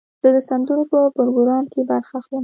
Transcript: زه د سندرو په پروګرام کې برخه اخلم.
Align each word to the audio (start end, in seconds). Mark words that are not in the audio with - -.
زه 0.21 0.29
د 0.35 0.37
سندرو 0.49 0.83
په 0.91 0.99
پروګرام 1.17 1.63
کې 1.73 1.81
برخه 1.91 2.13
اخلم. 2.19 2.39